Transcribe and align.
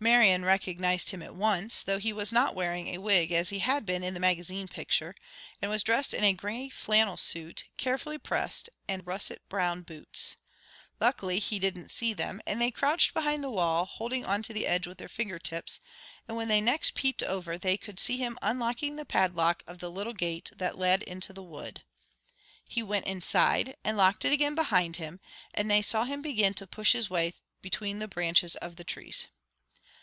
Marian 0.00 0.44
recognized 0.44 1.08
him 1.12 1.22
at 1.22 1.34
once, 1.34 1.82
though 1.82 1.96
he 1.98 2.12
was 2.12 2.30
not 2.30 2.54
wearing 2.54 2.88
a 2.88 2.98
wig 2.98 3.32
as 3.32 3.48
he 3.48 3.60
had 3.60 3.86
been 3.86 4.04
in 4.04 4.12
the 4.12 4.20
magazine 4.20 4.68
picture, 4.68 5.14
and 5.62 5.70
was 5.70 5.82
dressed 5.82 6.12
in 6.12 6.22
a 6.22 6.34
grey 6.34 6.68
flannel 6.68 7.16
suit, 7.16 7.64
carefully 7.78 8.18
pressed, 8.18 8.68
and 8.86 9.06
russet 9.06 9.40
brown 9.48 9.80
boots. 9.80 10.36
Luckily 11.00 11.38
he 11.38 11.58
didn't 11.58 11.88
see 11.88 12.12
them, 12.12 12.42
and 12.46 12.60
they 12.60 12.70
crouched 12.70 13.14
behind 13.14 13.42
the 13.42 13.48
wall, 13.50 13.86
holding 13.86 14.26
on 14.26 14.42
to 14.42 14.52
the 14.52 14.66
edge 14.66 14.86
with 14.86 14.98
their 14.98 15.08
finger 15.08 15.38
tips; 15.38 15.80
and 16.28 16.36
when 16.36 16.48
they 16.48 16.60
next 16.60 16.94
peeped 16.94 17.22
over 17.22 17.56
they 17.56 17.78
could 17.78 17.98
see 17.98 18.18
him 18.18 18.36
unlocking 18.42 18.96
the 18.96 19.06
padlock 19.06 19.62
of 19.66 19.78
the 19.78 19.90
little 19.90 20.12
gate 20.12 20.50
that 20.54 20.76
led 20.76 21.02
into 21.04 21.32
the 21.32 21.42
wood. 21.42 21.82
He 22.68 22.82
went 22.82 23.06
inside 23.06 23.74
and 23.82 23.96
locked 23.96 24.26
it 24.26 24.34
again 24.34 24.54
behind 24.54 24.96
him, 24.98 25.18
and 25.54 25.70
they 25.70 25.80
saw 25.80 26.04
him 26.04 26.20
begin 26.20 26.52
to 26.54 26.66
push 26.66 26.92
his 26.92 27.08
way 27.08 27.32
between 27.62 28.00
the 28.00 28.08
branches 28.08 28.54
of 28.56 28.76
the 28.76 28.84
trees. 28.84 29.28